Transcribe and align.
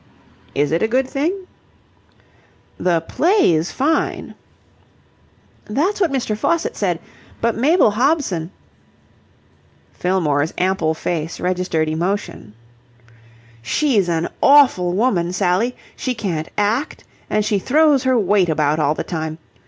"Is 0.55 0.71
it 0.71 0.81
a 0.81 0.87
good 0.87 1.07
thing?" 1.07 1.45
"The 2.79 3.01
play's 3.01 3.71
fine." 3.71 4.33
"That's 5.65 6.01
what 6.01 6.11
Mr. 6.11 6.35
Faucitt 6.35 6.75
said. 6.75 6.99
But 7.39 7.55
Mabel 7.55 7.91
Hobson..." 7.91 8.49
Fillmore's 9.93 10.55
ample 10.57 10.95
face 10.95 11.39
registered 11.39 11.87
emotion. 11.87 12.55
"She's 13.61 14.09
an 14.09 14.29
awful 14.41 14.93
woman, 14.93 15.31
Sally! 15.33 15.75
She 15.95 16.15
can't 16.15 16.49
act, 16.57 17.03
and 17.29 17.45
she 17.45 17.59
throws 17.59 18.01
her 18.03 18.17
weight 18.17 18.49
about 18.49 18.79
all 18.79 18.95
the 18.95 19.03
time. 19.03 19.37